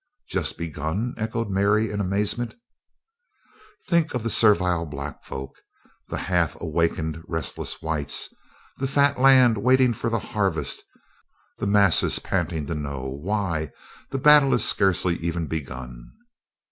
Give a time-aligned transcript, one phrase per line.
[0.27, 2.55] "Just begun?" echoed Mary in amazement.
[3.85, 5.61] "Think of the servile black folk,
[6.07, 8.33] the half awakened restless whites,
[8.77, 10.81] the fat land waiting for the harvest,
[11.59, 13.69] the masses panting to know why,
[14.09, 16.11] the battle is scarcely even begun."